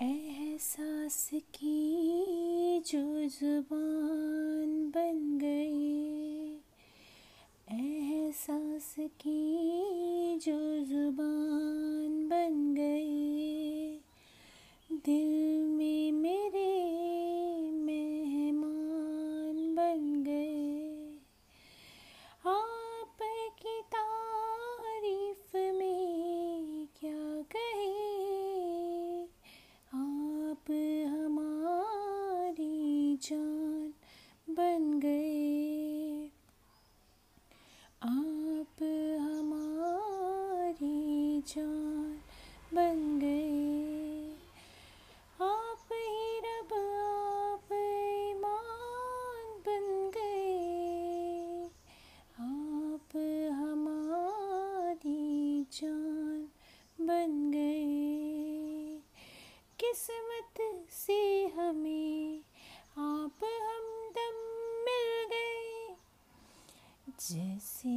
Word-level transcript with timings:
एहसास 0.00 1.30
की 1.34 2.80
जो 2.86 3.28
ज़ुबान 3.28 4.90
बन 4.94 5.38
गई। 5.42 6.54
एहसास 7.76 8.94
की 8.98 9.91
किस्मत 59.82 60.86
से 60.90 61.46
हमें 61.46 62.40
आप 62.98 63.44
हमदम 63.44 64.36
मिल 64.84 65.24
गए। 65.30 65.94
जैसे 67.08 67.94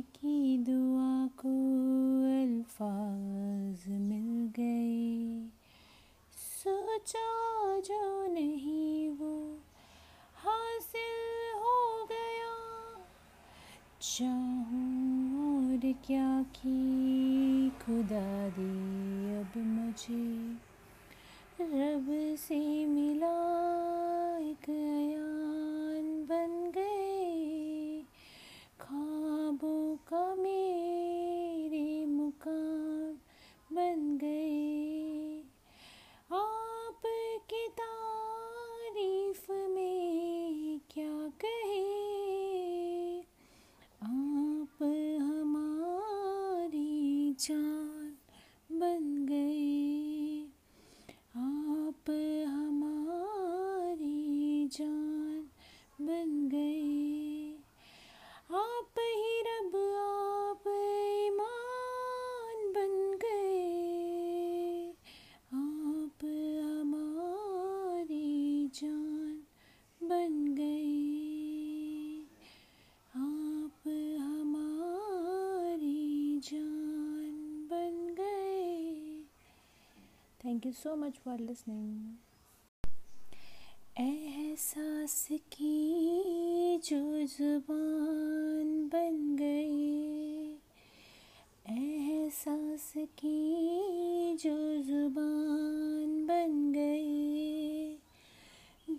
कि 0.00 0.58
दुआ 0.58 1.26
को 1.26 1.54
अल्फाज 2.42 3.88
मिल 3.88 4.48
गए। 4.56 5.48
सोचा 6.62 7.26
जो 7.80 8.26
नहीं 8.26 9.08
वो 9.08 9.58
हासिल 10.34 11.52
हो 11.56 12.04
गया। 12.04 12.54
चाहूँ 14.00 14.92
और 15.46 15.92
क्या 16.06 16.42
की 16.42 17.70
खुदा 17.70 18.48
दी 18.48 18.72
अब 19.40 19.52
मुझे। 19.56 20.56
रब 21.60 22.06
से 22.38 22.58
मिला 22.86 23.36
एक 24.40 24.68
Ayaan 24.70 25.35
thank 80.56 80.66
you 80.66 80.72
so 80.72 80.94
much 80.96 81.16
for 81.24 81.38
listening 81.38 82.14
एहसास 84.00 85.28
की 85.30 86.78
जो 86.84 87.00
ज़ुबान 87.26 88.70
बन 88.88 89.36
गई। 89.36 90.48
एहसास 91.76 92.92
की 93.18 93.36
जो 94.36 94.56
ज़ुबान 94.82 96.26
बन 96.26 96.72
गई। 96.72 97.98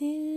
दिल 0.00 0.31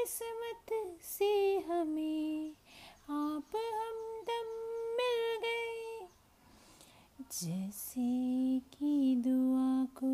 किस्मत 0.00 0.98
से 1.02 1.58
हमें 1.58 2.50
आप 3.10 3.56
हमदम 3.56 4.48
मिल 4.96 5.38
गए। 5.42 6.06
जैसे 7.20 8.60
कि 8.60 9.16
दुआ 9.26 9.84
को 9.84 10.12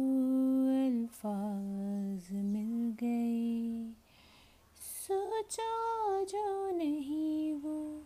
अल्फाज 0.86 2.32
मिल 2.32 2.96
गए। 3.00 3.92
सोचा 4.80 6.24
जो 6.24 6.70
नहीं 6.76 7.54
वो 7.54 8.02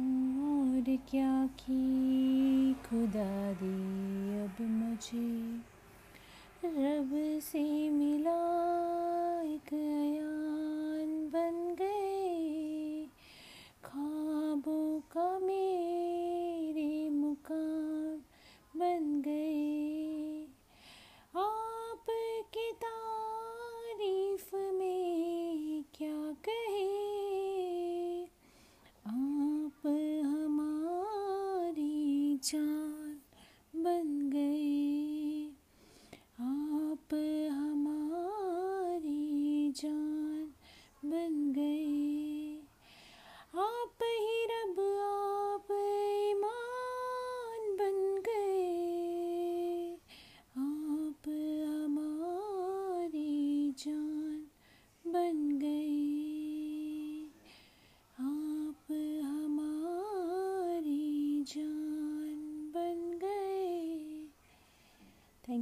और 0.51 0.97
क्या 0.97 1.47
की 1.47 2.75
खुदा 2.75 3.53
दी 3.53 3.79
अब 4.45 4.57
मुझे। 4.61 5.76
रब 6.65 7.11
से 7.43 7.63
मिला 7.91 8.37
एक 9.45 9.69